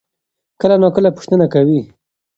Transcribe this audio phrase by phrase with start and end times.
[0.03, 1.81] خلک کله ناکله پوښتنه کوي.